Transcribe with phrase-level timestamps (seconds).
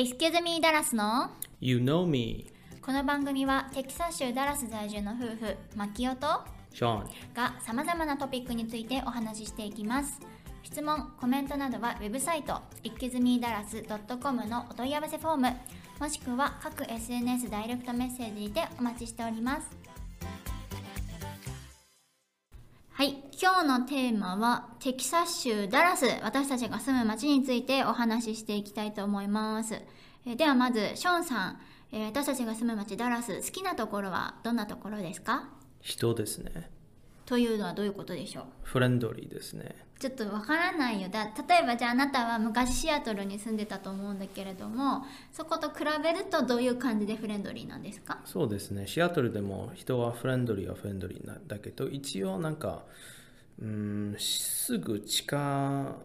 [0.00, 1.28] Excuse me ダラスの
[1.60, 2.46] ？You know me,
[2.80, 7.02] この番組はテキサス州ダラス在住の夫婦マキオと Sean.
[7.34, 10.20] がさまざまなトピックについてお話ししていきます。
[10.62, 15.56] 質問コメントなどはウェブサイト excusemedallas.com のお問い合わせフォーム
[15.98, 19.87] もしくは各 SNS ダイレクトメッセージにてお待ちしております
[22.98, 23.22] はい。
[23.40, 29.74] 今日のテーマはテキサス州ダラス私たちが住む街についてお話ししていきたいと思います。
[30.26, 31.60] えーではまずショーンさん、
[31.92, 35.48] えー私たちが住む街ダラス好きなところはどんなところですか？
[35.80, 36.72] 人ですね。
[37.24, 38.44] というのはどういうことでしょう？
[38.64, 39.76] フレンドリーですね。
[39.98, 48.18] ちょっとわからないよだ例えばじゃああなたは昔シアトルに住んでたと思うんだけれどもそこと比べるとどういう感じでフレンドリーなんですか？
[48.24, 48.86] そうですね。
[48.86, 52.84] シアトルでも人はフレンドリーはフレンドリーなんだけど、一応なんか、
[53.60, 55.96] うーん、すぐ近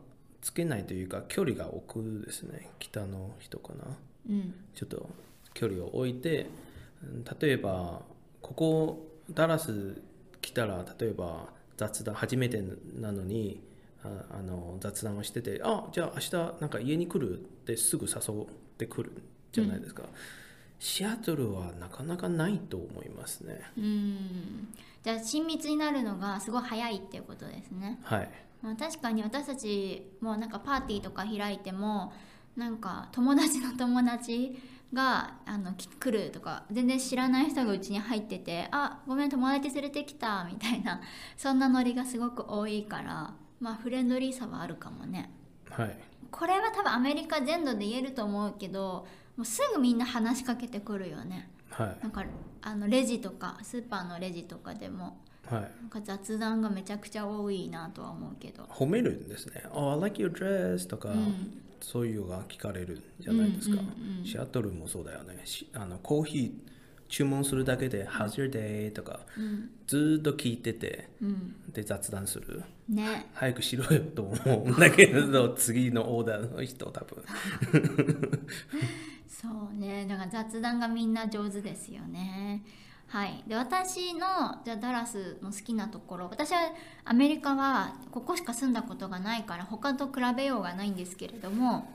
[0.41, 2.69] つけないというか、距離が置くですね。
[2.79, 3.85] 北の人かな。
[4.29, 5.07] うんちょっと
[5.53, 6.47] 距離を置いて、
[7.03, 8.01] うん例えば、
[8.41, 10.01] ここ、ダラス
[10.41, 12.63] 来たら、例えば雑談、初めて
[12.99, 13.61] なのに、
[14.03, 17.39] ああの雑談をしてて、あじゃあ明日なんか家に来る？
[17.39, 18.45] ってすぐ誘っ
[18.77, 19.11] てくる
[19.51, 20.03] じゃないですか。
[20.79, 23.61] シアトルはなかなかないと思いますね。
[23.77, 28.29] うんじゃあ親密になるのがすごい早いっていうことですね、はい。
[28.61, 32.13] まあ、確かに私たちもなんかパーティーとか開いても
[32.55, 34.57] なんか友達の友達
[34.93, 41.01] があのき来るとか全然知らない人がうちに入ってて「あごめん友達連れてきた」みたいな
[41.35, 45.31] そんなノリがすごく多いからまあフレンドリーさはあるかもね
[45.69, 45.97] はい。
[46.29, 52.03] これは多分アメリカ全土で言えると思うけどもうすぐみんな話しかけてくるよねはい。
[52.03, 52.25] なんか
[52.61, 55.61] あのレジとかスーパーのレジとかでもはい。
[55.61, 59.63] なんか雑談がめちゃくちゃ多いなとは思うけど褒めるんですね。
[59.71, 63.73] Oh, I like your dress とか、うんそういうのが聞かれるじゃないですか。
[63.73, 63.81] うんう
[64.15, 65.41] んうんシアトルもそうだよね。
[65.43, 66.51] しあのコーヒー
[67.09, 68.91] 注文するだけで、How's your day?
[68.93, 72.63] とか、うんずーっと聞いてて、うんで雑談する。
[72.89, 73.29] ね。
[73.33, 77.23] 早くしろよと思うんだけど、次のオーダーの人多分。
[79.27, 80.05] そうね。
[80.07, 82.63] だから雑談がみんな上手ですよね。
[83.07, 83.43] はい。
[83.47, 84.19] で私の
[84.65, 86.27] じゃあダラスの好きなところ。
[86.29, 86.59] 私は
[87.05, 91.87] アメリカはここしか住んだことがないから他と比べようがないんですけれども。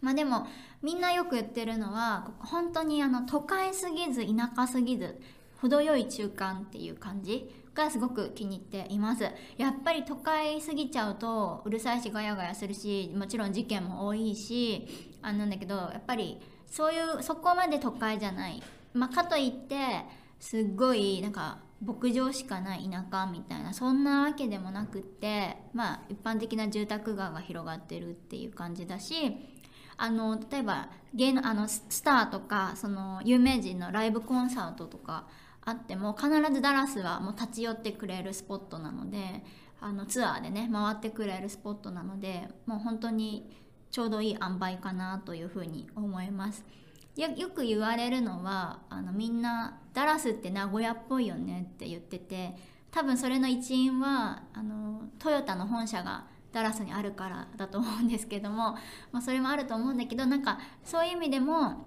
[0.00, 0.46] まあでも
[0.82, 5.20] みんなよく言ってるのは本当にあの都会すぎず田舎すぎず
[5.60, 9.24] 程よい中間っていう感じがすごく気に入っています。
[9.56, 14.88] やっぱり都会すぎちゃうとうるさいしガヤガヤするしもちろん事件も多いし
[15.22, 18.62] あなんだけどやっぱりそういうそこまで都会じゃない、
[18.94, 19.76] まあ、かといって
[20.40, 29.36] すっごいなんか牧場しかない田舎みたいなそんなわけでもなくってまあ一般的な住宅街が広がってるっていう感じだし
[29.98, 35.26] あの例えば芸能あのスターとかその有名人のライブコンサートとか
[35.66, 39.44] あっても必ずダラスはもう立ち寄ってくれるスポットなので
[39.80, 43.50] あのツアーでね回ってくれるスポットなのでもう本当に
[43.90, 46.64] ちょうどいい塩梅かなというふうに思います。
[47.16, 52.54] よく言われるのはあのみんなダラスって名古屋っぽいよねって言ってて
[52.90, 58.76] 多分それの一因はあのトヨタの本社がダラスにあるからだと思うんですけども、
[59.12, 61.86] まあ、それもあると思うんだけどなんかそういう意味でも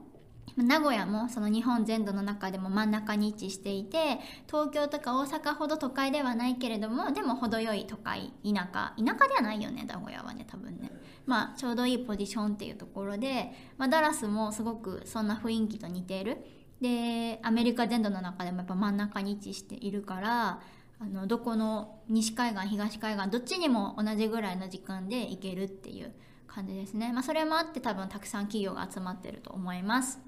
[0.58, 8.94] 名古屋もその日本全土の中でも真ん中に位置していて東京とか大阪ほど都会ではないけれどもでも程よい都会田舎。
[8.98, 10.92] 田舎ではないよね名古屋はね多分ね。
[11.26, 16.38] まあちょうどいいポジションっていうところで、まあ、ダラスもすごくそんな雰囲気と似ている。
[16.81, 20.62] でアメリカ全土の中でもやっぱ真ん中に位置しているから
[21.02, 26.14] あのどこの西海岸東海岸どっちにも同じぐらいの時間で行けるっていう
[26.48, 30.20] 感じですね、まあ、それもあって多分たくさん企業が集まってると思います。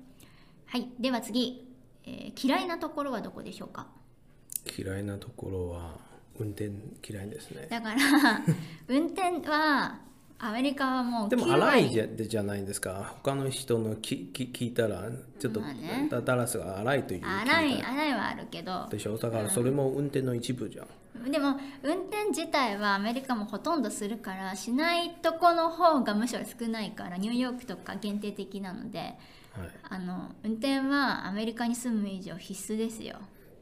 [0.71, 1.67] はいでは次、
[2.05, 3.87] えー嫌いなところはどこでしょうか？
[4.77, 5.95] 嫌いなところは、
[6.39, 6.71] 運転
[7.07, 7.67] 嫌いですね。
[7.69, 7.97] だから
[8.87, 9.99] 運転は
[10.39, 13.15] アメリカはもうでも9割荒いじゃじゃないですか。
[13.23, 15.09] 他の人のきき聞いたら、
[15.39, 16.07] ちょっと、まあね。
[16.09, 18.87] ダダラスが荒いという荒い荒いはあるけど。
[18.89, 19.17] でしょ？
[19.17, 21.31] だからそれも運転の一部じゃん。
[21.31, 21.49] でも
[21.83, 29.13] 運転自体はアメリカもほとんどするからしないとこの方がむしろ少ないからニューヨークとか限定的なので
[29.57, 29.69] はい。
[29.89, 33.17] あの運転はアメリカに住む以上必須ですよ。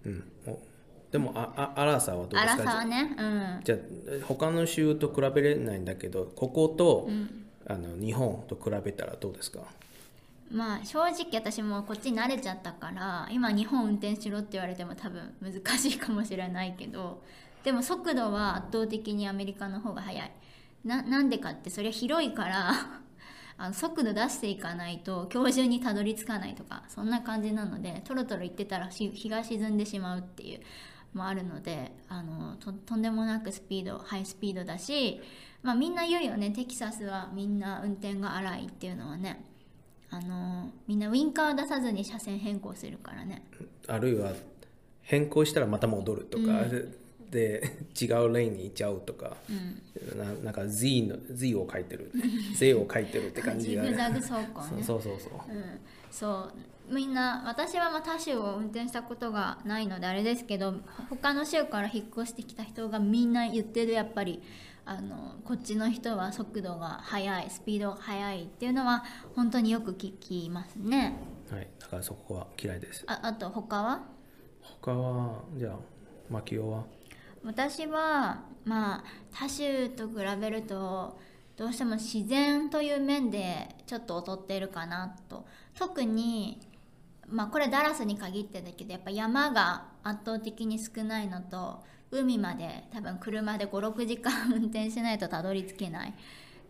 [0.06, 0.24] うん。
[0.48, 0.60] お
[1.12, 2.54] でも、あ、あ、荒さはどうですか？
[2.54, 3.16] 荒さはね。
[3.18, 3.60] うん。
[3.64, 3.78] じゃあ
[4.28, 7.10] 他の州と比べれないんだけどここと、
[7.66, 9.62] あの日本と比べたらどうですか？
[10.52, 17.22] まあ正直私もこっちに慣れちゃったから今日本運転しろって言われても多分難しいかもしれないけど
[17.64, 20.32] でも速度は圧倒的にアメリカの方が速い。
[20.86, 22.74] ななんでかってそれ広いから
[23.62, 30.62] あの速度出していかないと今日中にたどり着かないとかそんな感じなのでトロトロ行ってたら日が沈んでしまうっていう
[31.14, 35.20] もあるのであのとんでもなくスピードハイスピードだし、
[35.62, 36.52] まあ、みんな言うよね。
[36.52, 39.46] テキサスはみんな運転が荒いっていうのはね。
[40.12, 43.44] あのみんなウインカー出さずに車線変更するからね。
[43.88, 44.34] あるいは
[45.04, 46.96] 変更したらまた戻るとか、うん
[47.31, 49.54] で違うレーンに行っちゃうとか、う
[50.16, 52.12] ん、ななんか Z, の Z を書いてる。
[52.56, 54.84] Z を書いてるって感じが、ね、ジグザグ走行ね。
[54.84, 55.58] そうそうそう、う。
[55.58, 55.80] ん、
[56.12, 56.50] そ
[56.90, 56.94] う。
[56.94, 60.74] みんな私はまあ他州を運転したことがないのであれですけど
[61.10, 64.42] 他の州から引っ越してきた人がみんな言ってるやっぱり。
[64.86, 69.04] あのこっちの人は速度が速いスピードが速いっていうのは
[69.36, 71.14] 本当によく聞きますね。
[71.52, 71.68] はい。
[71.78, 73.04] だからそこは嫌いです。
[73.06, 74.02] ああと他は？
[74.81, 75.74] 他はじゃあ
[76.28, 76.86] マキオは？
[77.44, 81.20] 私はまあ他州と比べると
[81.56, 85.46] どうしても自然という面でちょっと劣ってるかなと。
[85.78, 86.62] 特に
[87.28, 96.14] まあこれダラスに限ってだけどやっぱ山が圧倒的に少ないのと海まで多分車で56時間運転しないとたどり着けない。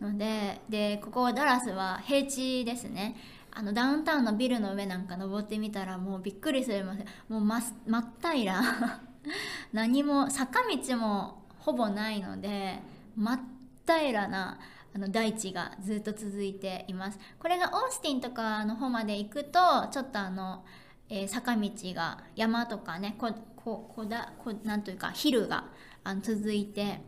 [0.00, 3.16] のででここダラスは平地ですね。
[3.52, 9.09] あのダウンタウンのビルの上なんか登ってみたらもうびっくりするまでもう真っ平ら。
[9.72, 12.80] 何も坂道もほぼないので
[13.16, 13.40] 真っ
[13.86, 14.58] 平らな
[14.94, 17.18] あの大地がずっと続いています。
[17.38, 20.64] これがオースティンとかの方まで行くとちょっとあの、
[21.08, 25.66] えー、坂道が山とかねこここだこなんというかヒルが
[26.02, 27.00] あの続いて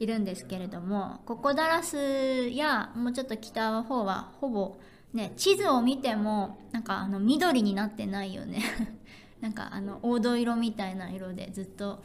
[0.00, 4.78] いるんですけれどもここダラスやもうちょっと北の方はほぼ
[5.12, 8.62] ね地図を見てもなんかあの緑になってないよね。
[9.40, 12.02] なんかあの黄土色みたいな色でずっと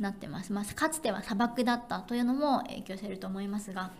[0.00, 3.92] なってます、まあ、かつては砂漠だったというのも影響してると思いますが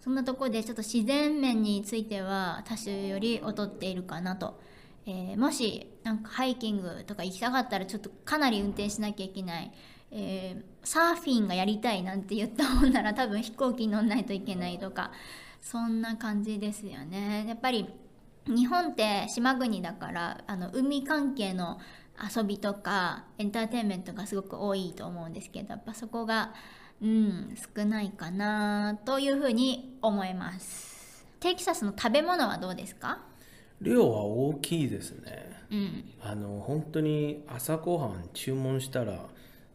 [0.00, 4.60] そんなとこでちょっと自然面については多種より劣っているかなと、
[5.06, 9.70] えー、もしなんかハイキングとか行きたかったらちょっとかなり運転しなきゃいけない、
[10.10, 15.12] えー、サーフィンがやりたいなんて言ったもんなら多分飛行機に乗んないといけないとか
[15.60, 17.44] そんな感じですよね。
[17.46, 17.88] やっぱり
[18.46, 21.78] 日本って島国だからあの海関係の
[22.36, 26.52] 遊びとかエンターテインメントがすごく多いと思うんですけどやっぱそこが
[27.00, 31.26] うん少ないかなというふうに思います。
[31.40, 33.18] テキサスの食べ物はどうですか？
[33.80, 39.18] 量は大きいですね、うん、あの本当に朝ごはん注文したら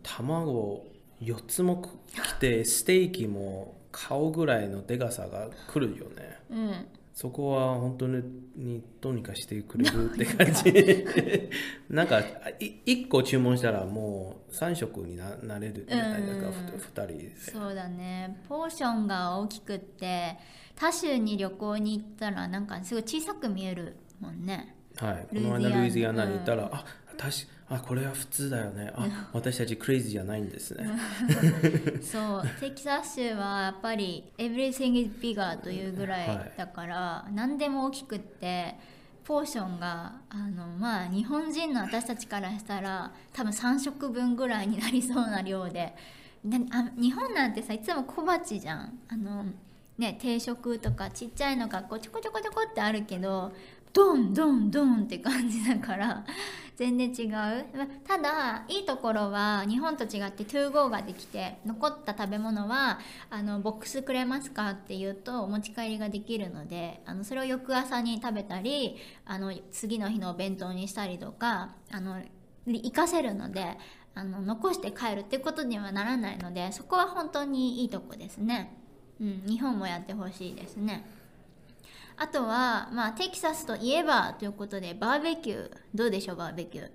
[0.01, 0.86] 卵
[1.22, 11.07] 4つも来て ステーキも買うぐらいのでかさが来るよね、うん、そこは本当にどうにかしてくれるって感じ。
[11.89, 12.21] なんか
[12.59, 16.49] 1個注文したらもう3食にななれるじゃないですか、
[17.01, 17.35] 2人で。
[17.37, 18.39] そうだね。
[18.47, 20.37] ポーションが大きくって
[20.75, 24.75] 他州に旅行に行ったらなんかすごい小さく見えるもんね。
[24.97, 25.27] はい。
[25.27, 26.85] この間ルイジアナに行ったら、うん、あ
[27.17, 27.33] 確
[27.69, 28.91] あこれは普通だよね。
[28.95, 30.87] あ私たちクレイジーじゃないんですね。
[32.01, 38.75] そうテキサス州はやっぱり everything is bigger というぐらいだから、はい、何でも大きくって
[39.25, 45.93] ポーションがあのまあ日本人の私たちからしたら多分3食分ぐらいになりそうな量で。
[46.45, 48.99] であ日本なんてさいつも小鉢じゃん。
[49.09, 49.43] あの
[49.97, 53.51] ね定食とかちっちゃいのがこうちょこちょこちょこってあるけど
[53.97, 56.23] ドンドンドンって感じだから
[56.77, 57.65] 全然違う
[58.07, 63.00] ただいいところは日本と違ってトゥーゴーができて残った食べ物は
[63.31, 72.22] あのボックスくれますかって言うとお持ち帰りができるのであのそれを翌朝に食べたりあの次の日のお弁当にしたりとかあの
[72.67, 73.79] 活かせるので
[74.13, 78.77] あの残して帰るってことにはならないのでそこは本当にいいとこですね。
[79.19, 81.03] うん、日本もやってほしいですね。
[82.17, 86.89] あとは、まあ、テキサスといえばということでバーベキューどうでしょうバーベキュー？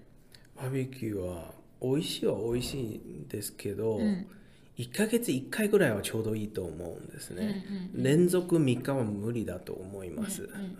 [0.56, 4.26] バーベキューは美味しいは美味しいんですけど、うん、
[4.78, 10.70] 1ヶ月1回ぐらいはちょうどいいと思うんですね、うんうんうん、連続3日は無理だと思います、うんうんうん、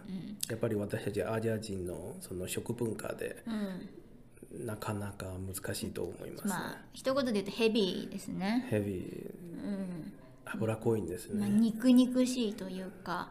[0.48, 8.66] やっぱり私たちアジア人のその食文化で、うん、なかなか難しいと思います、ね、まあ一言で言うとヘビーですね。
[8.70, 10.12] ヘビー、うん、
[10.44, 13.30] 脂濃いんですね、まあ、肉肉しいというか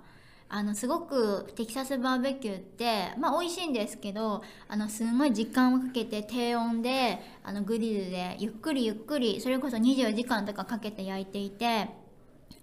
[0.53, 11.87] あのすごくテキサスバーベキューってまあ美味しいんですけどあのすごい時間をかけて低温であのグリルでゆっくりゆっくりそれこそ24時間とかかけて焼いていて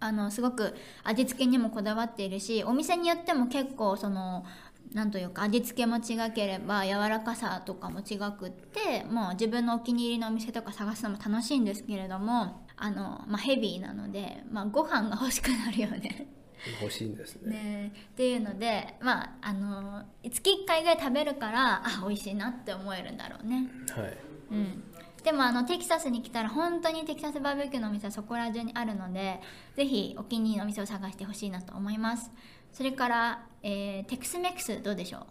[0.00, 4.44] あのすごく味付けにもこだわっているしお店によっても結構その
[4.92, 16.37] なんというか味付けも違ければ柔らかさとかも違くってもう自分のお気に入りのお店とか探すのも楽しいんですけれどもあの、まあ、ヘビーなので、まあ、ご飯が欲しくなるよね。
[16.80, 17.52] 欲しいんですね。
[17.52, 17.92] ね。
[18.12, 23.68] っていうのでまああの月1回ぐらい食べるからあ美味しいなって思えるんだろうね。
[23.96, 24.16] はい。
[24.52, 24.82] うん。
[25.22, 29.40] でもあのテキサスに来たら本当にテキサスバーベキューのお店はそこら中にあるので
[29.76, 32.30] ぜひお気に入りのお店を探してほしいなと思います。
[32.72, 35.26] それから、えーテクスメックスどうでしょう？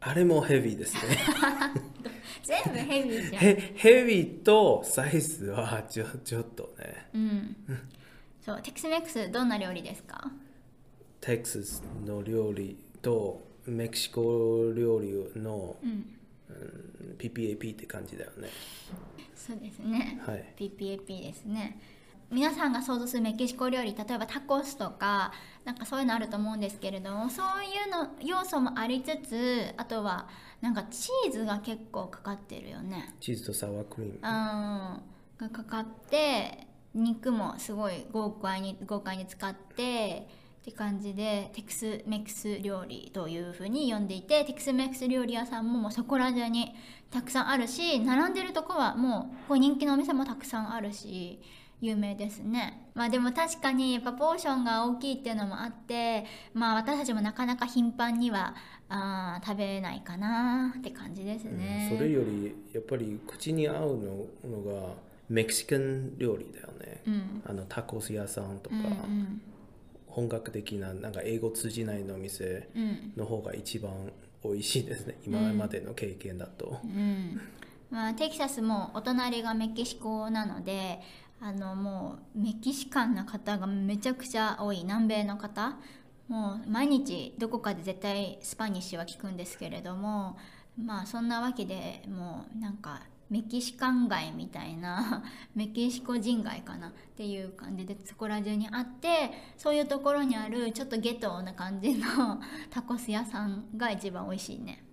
[0.00, 1.16] あれもヘビーですね。
[2.42, 3.42] 全部ヘビーじゃん。
[3.42, 7.06] ヘヘビーとサイズはちょちょっとね。
[7.14, 7.56] うん
[8.44, 10.30] そうテクスメックスどんな料理ですか？
[11.20, 15.90] テキサスの料理とメキシコ料理の、うん。
[15.90, 16.18] うん
[17.18, 18.48] PPAP って感じだよね。
[19.34, 20.20] そうですね。
[20.26, 20.54] はい。
[20.56, 21.80] PPAP ですね。
[22.30, 25.32] 皆さんが想像するメキシコ料理例えばタコスとか
[25.64, 30.28] なんかそういうのあると思うんですけれどもそういうの要素もありつつあとは
[30.60, 33.14] なんかチーズが結構かかってるよね。
[33.20, 34.14] チーズとサワークリーム。
[34.14, 34.20] うん。
[34.22, 40.28] がかかって肉もすごい豪快に豪快に使って
[40.62, 46.74] って感じでテクスメックス料理というふうに呼んでいてテクスメックス料理屋さんももうそこら中に
[47.10, 51.40] たくさんあるし並んでるとこはもうこう人気のお店もたくさんあるし
[51.80, 52.88] 有名ですね。
[52.94, 58.54] まあでも確かにやっぱポーションが大きいっていうのもあってまあ私たちもなかなか頻繁には
[58.88, 63.98] あ食べないかなって感じですね、それよりやっぱり口に合う
[64.44, 64.90] のが
[65.32, 67.42] メキシカン料理だよね、うん。
[67.46, 69.42] あのタコス屋さんとか、うんうん
[70.06, 73.12] 本格的ななんか英語通じないのお店うん。
[73.16, 74.12] の方が一番
[74.44, 75.16] 美味しいですね。
[75.24, 77.40] 今までの経験だと、うん。
[77.90, 81.00] まあ、テキサスもお隣がメキシコなので
[81.40, 85.76] あのもうメキシカンな方がめちゃくちゃ多い南米の方。
[86.28, 90.36] もう毎日どこかで絶対スパニッシュは聞くんですけれども
[90.78, 93.00] まあそんなわけでもうなんか
[93.32, 95.24] メキシカン街みたいな
[95.56, 102.04] メキシコ人街かなっていう感じでそこら中にあってそういうところにあるちょっとゲトな感じの
[102.68, 104.84] タコス屋さんが一番美味しいね。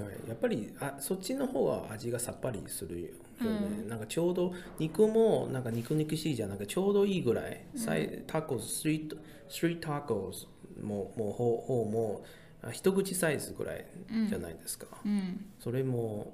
[0.00, 9.16] はい、やっぱりあそっちの方は味がさっぱりするよね、なんかちょうど肉もなんか肉肉しいじゃなくてちょうどいいぐらい、サイタコスストリート
[9.48, 10.48] ストリートタコス
[10.82, 12.24] ももう方方も
[12.62, 13.86] あ一口サイズぐらい
[14.28, 15.44] じゃないですか、うん。
[15.60, 16.32] それも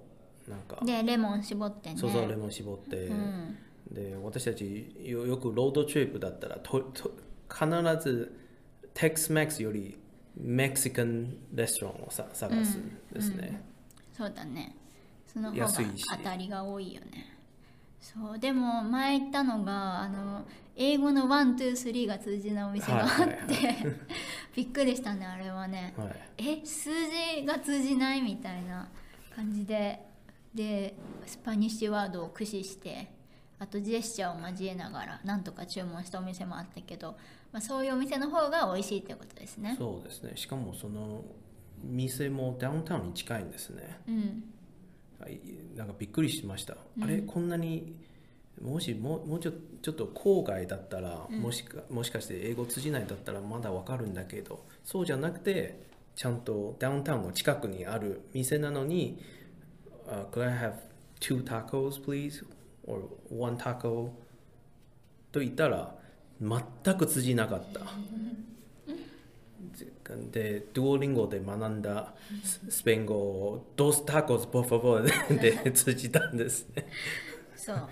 [0.49, 0.79] なんか。
[0.85, 1.97] でレモン絞ってね。
[1.97, 3.59] そうそうレモン絞って、うん。
[3.91, 7.13] で私たちよよくロードトリップだったらとと
[7.49, 7.67] 必
[8.03, 8.33] ず
[8.95, 9.99] Tex-Mex より
[10.37, 13.61] メキシカンレストランをさ探すんですね、
[14.17, 14.77] そうだね。
[15.27, 17.37] その方が当たりが多いよね。
[18.01, 20.45] そうでも前行ったのがあの
[20.75, 23.77] 英語の one two three が通じないお店があって、はいはい。
[24.57, 25.93] びっくりしたねあれはね。
[25.97, 26.61] はい。
[26.61, 26.91] え数
[27.37, 28.89] 字が通じないみたいな
[29.35, 30.01] 感じで
[30.55, 30.95] で
[31.27, 33.11] スパニッシュワードを駆使して
[33.59, 37.17] あとジェスチャーを交えながらなんとか注文したお店もあったけど、
[37.53, 39.75] まあ、そういうお店の方が美味しいってことですね。
[39.79, 40.33] そうですね。
[40.35, 41.23] しかもその
[41.83, 44.01] 店もダウンタウンに近いんですね。
[44.09, 44.45] うん。
[45.21, 45.41] はい。
[45.77, 47.95] なんかびっくりしました、あれこんなに
[48.63, 49.53] もしもうもうちょ
[49.83, 55.83] ちょっと郊外だったら、もしかもしかして英語通じないだったらまだわかるんだけどそうじゃなくて
[56.17, 59.23] ちゃんとダウンタウンの近くにある店なのに
[60.11, 60.75] 「uh, Could I have
[61.21, 62.45] two tacos please?」
[62.87, 64.11] or one taco?
[65.33, 65.95] と言ったら
[66.41, 67.81] 全く通じなかった。
[70.33, 72.15] で、ドゥオリンゴで学んだ
[72.69, 76.87] スペイン語を、ドスタコス、ポファボーで通じたんですね。
[77.61, 77.89] そう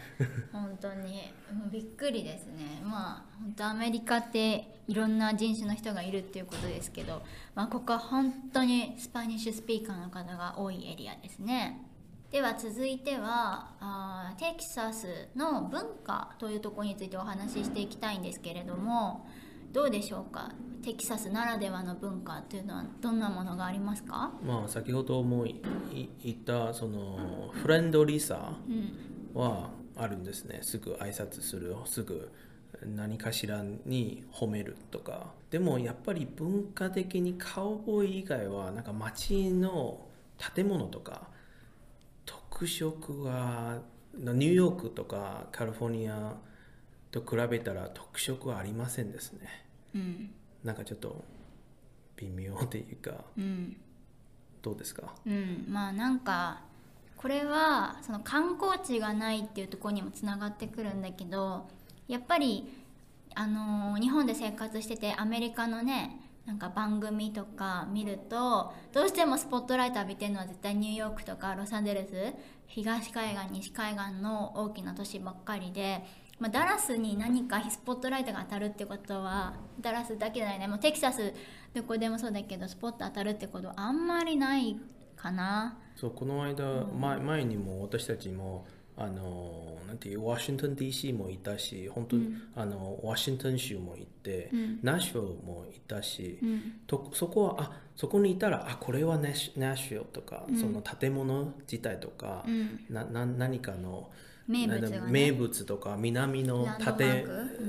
[0.50, 7.20] 本当にもうびっくりですねまあ本当アメリカっていろんな人種の人がいるっていうことですけど、
[7.54, 11.84] まあ、ここは本当にスパニッシュスピーカーの方が多いエリアですね
[12.30, 19.26] では続いてはあテキサスの文化というところについてお話ししていきたいんですけれども
[19.72, 20.50] どうでしょうか？
[20.82, 25.54] テキサスならではの文化というのはどんなものがありますか、まあ、先ほども言
[26.32, 28.54] った、その、フレンドリーさ
[29.34, 30.60] はあるんですね。
[30.62, 32.30] すぐ挨拶する、すぐ
[32.96, 35.34] 何かしらに褒めるとか。
[35.50, 40.00] でもやっぱり文化的にカウボーイ以外は、なんか街の
[40.54, 41.28] 建物とか、
[42.58, 43.78] 特色は
[44.16, 46.34] ニューヨークとかカリフォルニア
[47.12, 49.64] と比べたら特色はありませんですね。
[49.94, 50.30] うん。
[50.64, 51.24] なんかちょっと
[52.16, 53.24] 微妙っていうか。
[53.38, 53.76] うん。
[54.60, 55.14] どうですか？
[55.24, 56.62] うん、まあなんか
[57.16, 61.68] これはその観光地がないっていうところにもつながってくるんだけど
[62.08, 62.68] やっぱり
[63.36, 72.32] あのー日本で生活しててアメリカのねなんか番組とか見るとどうしてもスポットライト浴びてるのは絶対ニューヨークとかロサンゼルス
[72.66, 76.02] 東海岸西海岸の大きな都市ばっかりで
[76.38, 80.68] まあ、ダラスに何かスポットライトが当たるってことはダラスだけじゃないね。
[80.68, 81.34] もうテキサス
[81.74, 84.78] どこでもそうだけどスポット当たるってことはあんまりない
[85.16, 85.76] かな。
[85.96, 88.66] そうこの間、前前にも私たちも
[88.98, 94.50] あのなんていうワシントン DC もいたし本当に、あのワシントン州も行って、
[94.82, 96.38] ナッシュビルもいたし、
[96.86, 102.44] とそこはあそこにいたらあこれはナッシュルとか、その建物自体とか、
[102.90, 104.10] なな何かの
[104.48, 105.02] 名物がね。
[105.10, 107.26] 名物とか南の建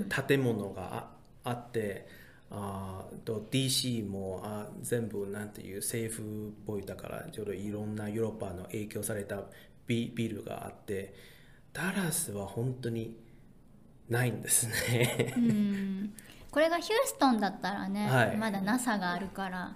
[0.08, 1.10] ー建物が
[1.44, 2.08] ああって
[2.52, 9.44] あーと DC もあ全部なんていう政府っぽいだからちょっといろんなヨーロッパの影響された
[9.90, 11.16] ビビルがあって
[11.74, 13.18] ダラスは本当に
[14.08, 15.34] ないんですね。
[15.36, 16.14] うん。
[16.52, 18.38] これがヒューストンだったらね、はい。
[18.38, 19.76] まだ NASA があるから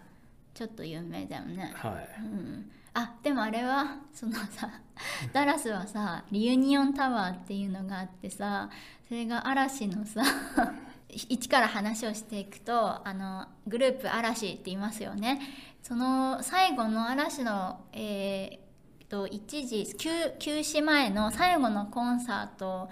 [0.54, 2.22] ちょっと有名だよね、はい。
[2.22, 4.70] うん、あでもあれはそのさ
[5.34, 8.70] ダラスはさリユニオンタワーっていうのがあってさ
[9.08, 10.22] それが嵐のさ
[11.10, 15.40] 一から話をしていくとあのグループ嵐って言いますよね。
[15.82, 18.63] その最後の嵐のえー、
[19.10, 22.90] と一時休休止前の最後のコンサート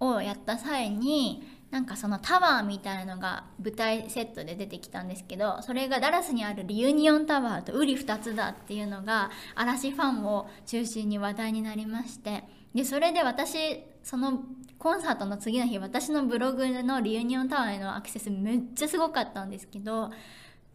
[0.00, 12.44] をやった際になんかそのタワーみたいなのが舞台セットで出てきたんですけどそれがダラスにあるリユニオンタワーとウリ二つだっていうのが嵐ファンを中心に話題になりまして
[12.74, 14.44] でそれで私その
[14.78, 20.10] コンサートの次の日私のブログのリユニオンタワーへのアクセスめっちゃすごかったんですけど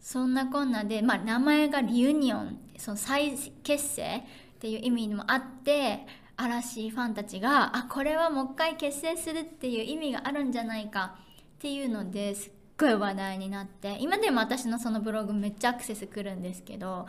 [0.00, 4.22] そんなこんなで、まあ、名前がリユニオンその再結成
[4.60, 11.16] っていう意味もあって嵐ファンたちがあこれはもう一回結成するっていう意味があるんじゃないか
[11.56, 17.06] っていうのですっごい話題になって今でも私のそのブログめっちゃアクセス来るんですけど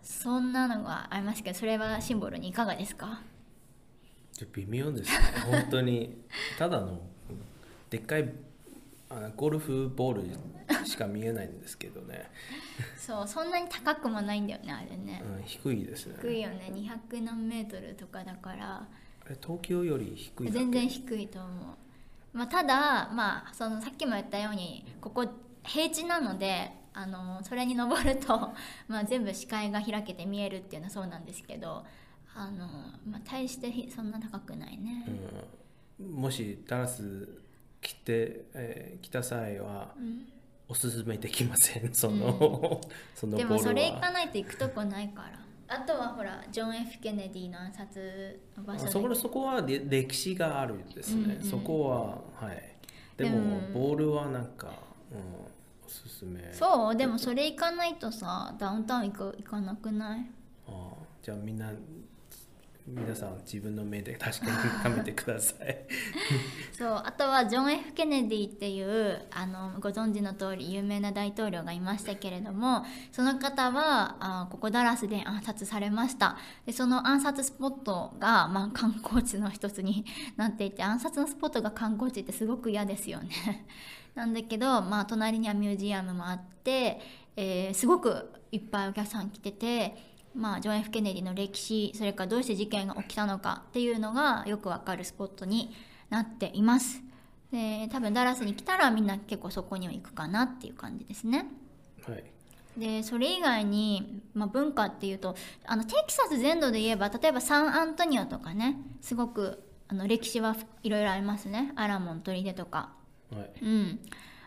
[0.00, 3.20] そんなのがありますけどそれはシンボルにいかがですか？
[4.52, 5.18] 微妙ですね。
[5.50, 6.22] 本当に。
[6.56, 7.00] ただの
[7.90, 8.32] でっかい
[9.14, 12.30] あのゴルフボールしか見えないんですけどね、
[12.96, 15.22] そうそんなに高くもないんだよねあれね。
[15.24, 16.16] うん、低いですね。
[16.20, 16.70] 低いよね。
[16.72, 18.88] 200何メートルとかだから。
[19.40, 25.26] 東京より低い全然低いと思う、まあ、ただ、まあ、そのさっきも言ったようにここ
[25.62, 28.52] 平地なのであのそれに登ると、
[28.88, 31.84] まあ、全部視界が開けて見えるっていうのはそうなんですけど
[32.34, 32.66] あの、
[33.06, 35.06] まあ、大してひそんな高くないね、
[36.00, 37.41] うん、もしダラス
[37.82, 39.94] 来て、えー来た際は
[40.68, 41.92] おすすめできません。
[41.92, 42.80] その、
[43.14, 45.38] そのでもそれ行かないと行くとこないから。
[45.68, 51.42] あとはほらジョン・ F・ ケネディの暗殺の場所そこそこはで歴史があるんですね、うんうん。
[51.42, 52.76] そこははい。
[53.16, 54.68] でもボールはなんか、
[55.10, 55.18] うん、
[55.86, 56.52] おすすめ。
[56.52, 60.26] そうでもそれ行かないとさダウンタウン行く行かなくない？
[60.68, 60.92] あ
[61.22, 61.72] じゃあみんな
[62.86, 65.86] 皆さん自分の目で確かに深めてください。
[66.76, 76.36] そうあとはジョン・ F・ ケネディっていうあのご存知の通り有名な大統領がいましたけれどもその方はあここダラスで暗殺されました。
[76.66, 80.04] でその暗殺スポットが、まあ、観光地の一つに
[80.36, 83.66] なっていて暗殺のスポットが観光地ってすごく嫌ですよね。
[84.16, 87.00] なんだけど、まあ、隣にはミュージアムもあって、
[87.36, 95.74] えーすごくいっぱいお客さん来ててまあ、ジョン・ F・ ケネディの歴史それからどうして事件が起きたのかっていうのがよくわかるスポットに
[96.10, 97.02] なっています。
[97.50, 101.46] で多分ダラスに来たらみんな結構そこには行くかなっていう感じですね。
[102.06, 102.24] はい。
[102.76, 111.72] でそれ以外に、まあ、文化っていうとあのテキサス全土で言えば例えばサンアントニオとかねすごくあの歴史はいろいろありますね。
[111.76, 112.92] アラモン砦とか。
[113.30, 113.50] はい。
[113.62, 114.00] うん。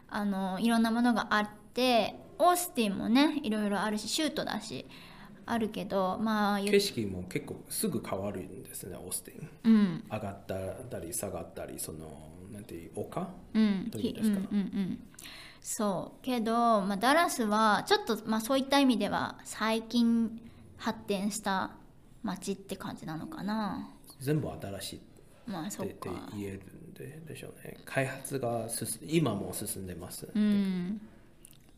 [0.10, 4.86] あのいろんなものがあってオースティンもねいろいろあるしシュートだし
[5.45, 9.49] あるけどまあ景色も結構すぐ変わるんですねオースティン。
[9.63, 10.03] うん。
[10.12, 13.27] 上がったり下がったりそのなんていう丘？
[13.53, 13.89] うん。
[13.91, 14.38] どういうんですか？
[14.38, 14.99] うんうんうん。
[15.62, 16.21] そう。
[16.23, 20.39] けど、まあ、ダラスはちょっと、まあ、そういった意味では最近
[20.77, 21.71] 発展した
[22.23, 23.89] 街って感じなのかな。
[24.19, 25.01] 全部新しい
[25.47, 27.77] まあそっってか言えるんででしょうね。
[27.86, 31.01] 開発が進今も進んでます、うん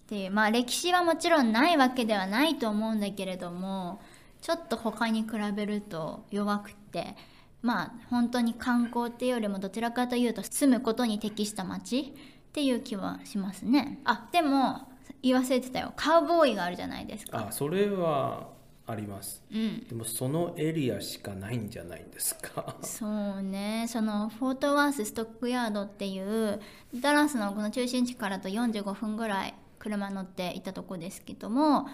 [0.09, 3.99] でまあ歴史はもちろんないわけではないと思うんだけれども
[4.41, 7.15] ちょっと他に比べると弱くって
[7.61, 12.05] まあ本当に観光っていうよりもどちらかというと住むことに適した街っ
[12.53, 13.99] ていう気はしますね。
[14.05, 14.87] あでも
[15.21, 15.91] 言い忘れてたよ。
[15.95, 17.47] カウボーイがあるじゃないですか。
[17.49, 18.47] あそれは
[18.85, 19.43] あります。
[19.51, 19.85] うん。
[19.87, 22.75] でもそのエリアしかないんじゃないんですか？
[22.83, 23.85] そうね。
[23.89, 26.61] そのフォートワースストックヤードっていう
[26.95, 29.53] ダラスのこの中心地からと45分ぐらい
[29.87, 31.87] 車乗って行ったとこですけども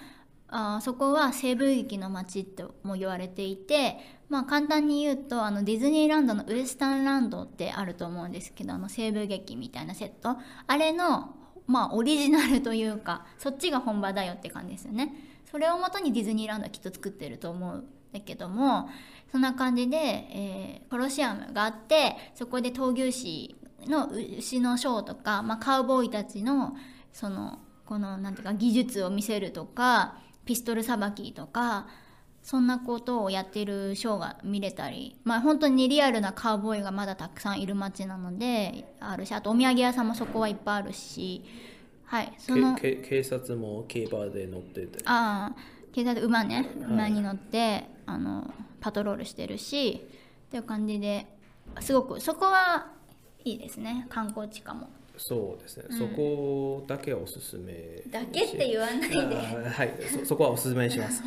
[0.55, 3.97] あそこは西部劇の街とも言われていて、
[4.29, 10.37] まあ、簡単に言うとあのディズニーランドのウエスタンランドってあると思うんですけどあの西部劇みたいなセット。
[10.67, 15.13] あれの、まあ、オリジナルというかそっちが本場だよって感じですよね。
[15.49, 18.89] それをもとにディズニーランドはきっと作ってると思うんだけども
[19.31, 23.55] そんな感じで、えー、コロシアムがあってそこで闘牛士
[23.87, 26.75] の牛のショーとか、まあ、カウボーイたちの
[27.11, 30.15] そのこのなんていうか技術を見せるとか
[30.45, 31.87] ピストルさばきとか
[32.41, 41.43] そんなことをやってるショーが見れたりまあ本当にリアルなカウボーイがまだたくさんいる街なのであるしあとお土産屋さんもそこはいっぱいあるし
[42.05, 45.55] はいその警察も競馬で乗っててああ
[45.93, 50.05] 警察馬ね馬に乗って、はい、あのパトロールしてるし
[50.47, 51.25] っていう感じで
[51.79, 52.87] すごくそこは
[53.45, 54.89] いいですね観光地かも。
[55.17, 59.69] そうですね、うん、そこだけはおすすめだけって言わないで。
[59.69, 59.93] はい。
[60.19, 61.21] そそこはおすすめします。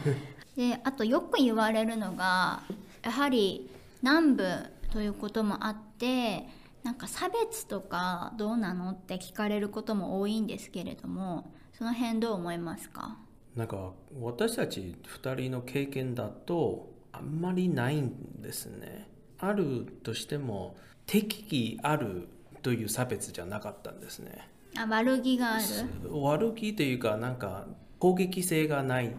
[0.56, 2.62] であとよく言われるのが
[3.04, 3.68] やはり
[4.02, 4.46] 南部
[4.90, 6.48] ということもあって
[6.82, 13.18] なんか差別とかどうなのって聞かれることも多いんですけれどもその辺どう思いますか？
[13.54, 19.08] なんか私たち2人の経験だとあんまりないんですね。
[19.38, 22.28] あるとしても適宜ある
[22.66, 24.48] という差別じゃなかったんですね。
[24.76, 25.64] あ悪気がある？
[26.10, 27.64] 悪気というかなんか
[28.00, 29.10] 攻撃性がないっ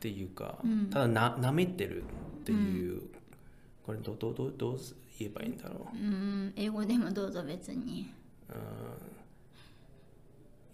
[0.00, 2.06] ていうか、うん、ただな舐めてるっ
[2.42, 3.10] ていう、うん、
[3.86, 4.78] これどどどどう
[5.16, 8.12] 言えばいいんだろう、うん、英語でもどうぞ別に。
[8.48, 8.56] うん。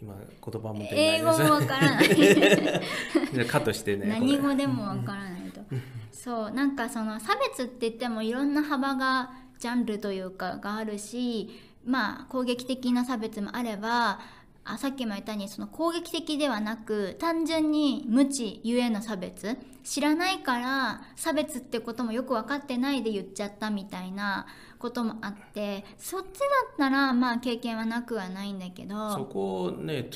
[0.00, 2.08] 今言葉も出ない英語もわからない。
[2.08, 5.60] カットしてね何語でもわからないと。
[6.10, 11.50] そうなんかその差別って言ってもいろんな幅がジャンルというかがあるし
[11.86, 14.20] まあ攻撃的な差別もあれば
[14.66, 19.56] あさっきも言ったようにその攻撃的ではなく単純に無知ゆえの差別。
[19.84, 24.46] 知らないから差別ってこともよく分かってないで言っちゃったみたいな
[24.78, 29.12] こともあってそっちだったらまあ経験はなくはないんだけど。
[29.12, 30.08] そこね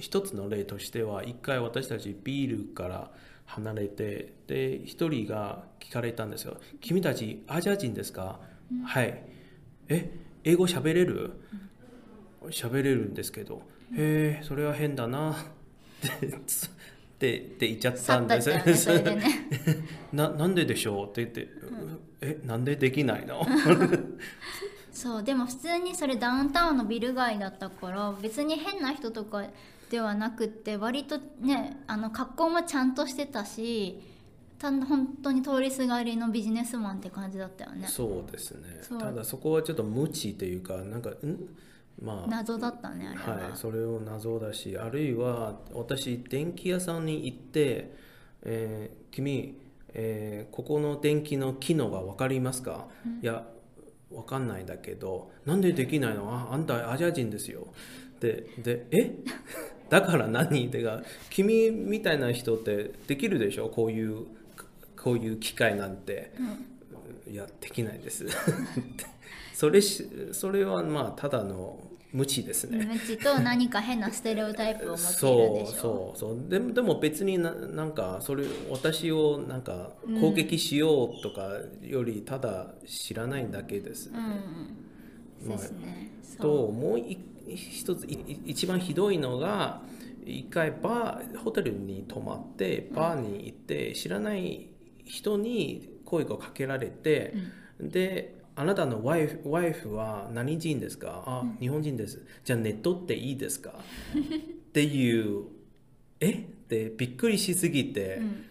[0.00, 3.10] 一つの例としては一回私たちビールから
[3.44, 8.40] 離れてで一人が聞かれたんですよ「君たちアジア人ですか？
[8.72, 9.22] うん、はい。
[9.88, 10.23] え？
[10.44, 11.32] 英語喋れる？
[12.50, 13.62] 喋れるんですけど。
[13.96, 15.32] へえそれは変だな。
[15.32, 15.36] っ
[17.18, 18.50] てって言っちゃったんです。
[18.50, 18.56] よ、
[19.00, 19.24] ねね、
[20.12, 21.06] ななんででしょう？
[21.06, 23.46] って言って、うん、えなんでできないの？
[24.92, 29.44] そうでも普通にそれダウンタウンのビル街だったから別に変な人とか
[29.90, 33.98] ではなくって割とねあの格好もちゃんとしてたし
[34.64, 37.86] た本当に通りすがりのビジネスマンって感じだったよね。
[37.86, 38.80] そうですね。
[38.98, 41.38] ただそこはちょっと無知というかなんかん？
[42.00, 42.26] まあ。
[42.28, 47.94] 謎だったねあれは、はい、それを謎だしあるいは私電気屋さんに行って
[48.42, 49.56] 「えー、君、
[49.92, 52.88] えー、ここの電気の機能が分かりますか?」
[53.22, 53.46] いや
[54.10, 56.32] 分かんないんだけどなんでできないの？
[56.32, 57.68] ああんたアジア人ですよ。
[58.20, 59.14] ででえ？
[59.90, 60.70] だから何？
[60.70, 63.68] てか君みたいな人ってできるでしょ？
[63.68, 64.26] こういう
[65.04, 66.32] こういう機会なんて、
[67.26, 68.24] うん、いやできないです。
[69.52, 71.78] それしそれはまあただの
[72.10, 72.86] 無知ですね。
[72.90, 76.18] 無知と何か変なステレオタイプを持っているでしょそう。
[76.18, 76.48] そうそう。
[76.48, 81.50] でもでも別にななんかそれ私をなんか攻撃しようとか
[81.82, 84.10] よりただ知らないだけです。
[84.10, 84.18] ね、
[85.42, 86.12] うん、まあ、ですね。
[86.40, 87.02] ともう
[87.46, 88.06] 一つ
[88.46, 89.82] 一番ひどいのが
[90.24, 94.68] 一回バーホテルに泊まってバーに行って知らない
[95.04, 97.34] 人に声がかけられて、
[97.80, 102.22] うん、であなたのワイフワイフは何人ですかあ、うん、日本人です。
[102.44, 103.70] じゃあネットっていいですか？
[103.70, 105.44] っていう
[106.20, 106.30] え？
[106.30, 108.44] ってびっくりしすぎて、うん、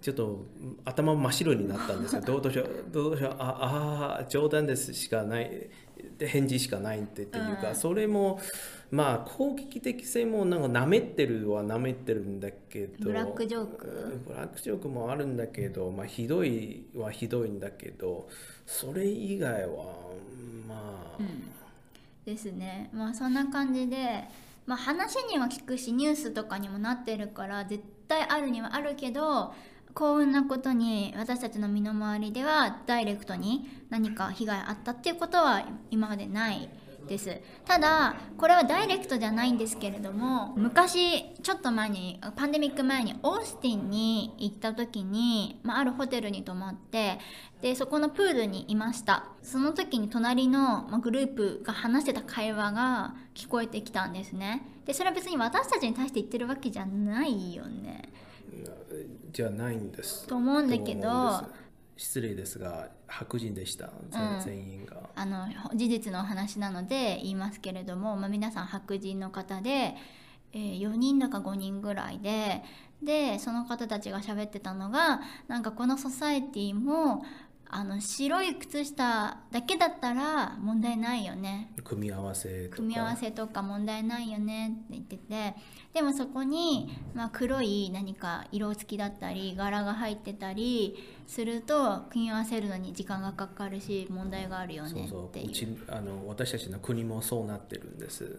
[0.00, 0.44] ちょっと
[0.84, 2.22] 頭真っ白になったんですよ。
[2.26, 4.92] どうしようどうしようああ冗談です。
[4.92, 5.70] しかない。
[6.18, 8.40] 返事しかないっていうか、それも
[8.90, 14.22] まあ攻撃的性もなんかなめてるはなめてるんだけどブラックジョーク？
[14.26, 18.28] ブラックジョークもあるんだけど、まあ、ひどいはひどいんだけど
[18.64, 19.84] それ以外は
[20.68, 21.50] まあ、うん、
[22.24, 22.90] ですね。
[22.92, 24.24] まあそんな感じで、
[24.66, 29.52] まあ、話には聞くしニュースとかにもなってるから絶対あるにはあるけど
[29.94, 36.68] 幸運なことに私たちの身の回りではダイレクトに何か被害あったっていうことは今までない
[37.06, 37.40] です。
[37.64, 47.18] ただこれはダイレクトじゃないんですけれども昔ちょっと前にパンデミック前にオースティンに行った時に、まあ、あるホテルに泊まって
[47.62, 49.28] でそこのプールにいました。
[49.42, 54.66] その時に隣のグループが話してた会話が聞こえてきたんですね。
[54.84, 58.10] でそれは別に私たちに対して言ってるわけじゃないよね。
[59.32, 60.26] じゃないんです。
[60.26, 61.08] と思うんだけど
[61.96, 63.90] 失礼ですが白人でした。
[64.10, 64.96] 全,、全員が。
[65.14, 69.94] あの事実の話なので言いますけれども、まあ、皆さん白人の方で、
[70.52, 72.62] えー4人だか5人ぐらいで
[73.02, 77.24] でその方たちが喋ってたのがなんかこのソサエティも
[77.68, 81.72] あの白い靴下だけだったら問題ないよね。
[81.84, 85.54] 組み合わせ組み合わせとか問題ないよねって言ってて。
[85.92, 90.94] でもそこに、まあ、黒い何か色付きだったり柄が入ってたり
[91.26, 95.08] すると組み合わせるのに時間がかかるし問題があるよねっていう。
[95.08, 95.48] そうう。
[95.48, 98.32] ちあの私たちの国もそうなってるんです、うん、っ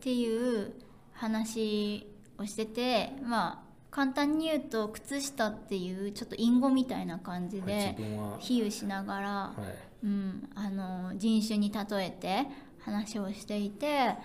[0.00, 0.74] ていう
[1.12, 3.63] 話をしててまあ
[3.94, 7.96] 簡単に言うと靴下っていうちょっと隠語みたいな感じはいで
[8.40, 9.54] 比喩しながら、は
[10.02, 12.46] い、うん、あの人種に例えて
[12.80, 14.16] 話をしていて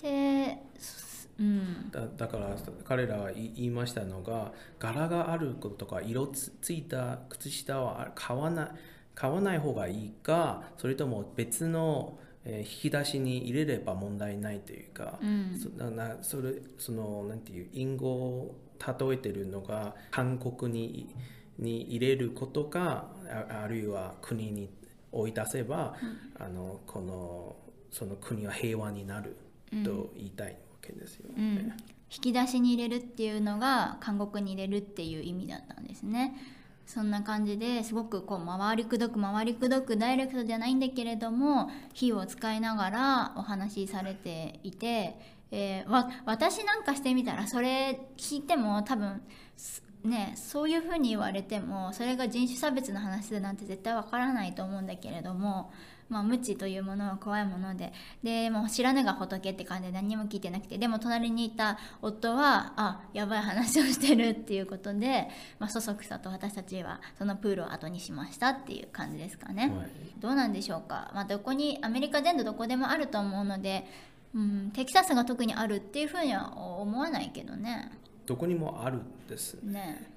[0.00, 8.68] で、すうん、だだから彼らは言いましたのが柄があることとか色つついた靴下は買わない
[9.16, 15.58] 買わない方がいいかそれとも別の、えー引き出しに入れれば問題ないというか、うん。
[15.58, 21.14] そななそれそのなんていう隠語を例えてるのが韓国に
[21.58, 23.08] に入れることか
[23.50, 24.70] ああるいは国に
[25.10, 25.96] 追い出せば、
[26.38, 27.56] あのこの
[27.90, 29.36] その国は平和になる
[29.84, 31.76] と言いたいわけですようんね。
[32.10, 36.34] 引き出しに入れるっていうのが韓国に入れるっていう意味だったんですね。
[36.86, 45.18] そんな感じですごくこう回りくどく回りくどくダイレクトじゃないんだけれども火を使いながらお話しされていて、
[45.50, 49.22] えーわ私なんかしてみたらそれ聞いても多分
[49.56, 55.72] すねそういうふうに言われてもそれが人種差別の話だなんて絶対わからないと思うんだけれども、
[56.08, 69.72] まあ、無知というものは怖いものででもう知らぬが仏って感じで何にも聞いてなくてでも隣にいた夫はあやばい話をしてるっていうことで、まあ、そそくさと私たちはそのプールを後にしましたっていう感じですかね。
[69.76, 73.86] はいどうなんでしょうか、まあ、どこにアメリカ全土どこでもあると思うので、
[74.34, 77.90] うん、テキサスが特にあるっていうふうには思わないけどね。
[78.26, 79.54] どこにもあるんです。
[79.62, 80.12] ね。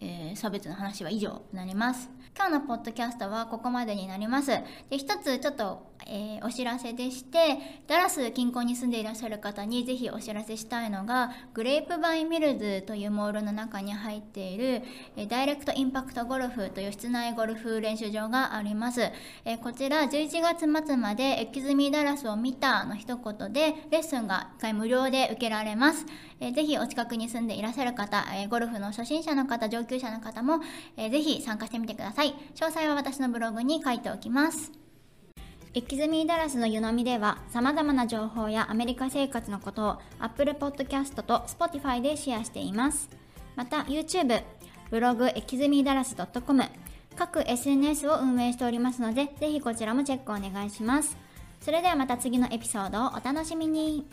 [0.00, 2.08] えー差別の話は以上になります。
[2.34, 4.48] 今日のポッドキャストはここまでになります。
[4.88, 14.82] で一つちょっと、えーお知らせでしてダラス近郊に住んでいらっしゃる方にぜひお知らせしたいのがグレープバイミルズというモールの中に入っている、
[15.16, 19.02] えーダイレクトインパクトゴルフという室内ゴルフ練習場があります、
[19.44, 26.06] えーこちら11月末までエキズミダラスを見たの一言でレッスンが1回無料で受けられます、
[26.40, 30.60] えーぜひお近くに住んでいらっしゃる方、えーゴルフの初心者の方上級者の方も、
[30.96, 32.34] えーぜひ参加してみてください。
[32.54, 34.79] 詳細は私のブログに書いておきます。
[35.72, 43.08] エキズミーダラスの湯飲みでは様々な情報やアメリカ生活のことを Apple Podcast と Spotify でシェアしています。
[43.54, 44.42] また YouTube、
[44.90, 46.64] ブログエキズミーダラス .com
[47.14, 51.16] 各 SNS を運営しておりますのでぜひこちらもチェックお願いします。
[51.60, 54.04] それではまた次のエピソードをお楽しみに。